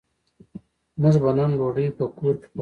[1.01, 2.59] موږ به نن ډوډۍ په کور کی پخوو